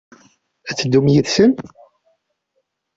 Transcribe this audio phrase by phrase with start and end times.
[0.69, 1.51] Ad teddum yid-sen?